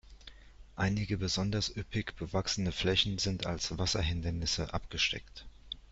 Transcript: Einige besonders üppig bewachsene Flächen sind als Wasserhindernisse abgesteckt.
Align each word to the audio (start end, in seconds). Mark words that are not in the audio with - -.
Einige 0.75 1.15
besonders 1.15 1.69
üppig 1.77 2.15
bewachsene 2.17 2.71
Flächen 2.71 3.19
sind 3.19 3.45
als 3.45 3.77
Wasserhindernisse 3.77 4.73
abgesteckt. 4.73 5.45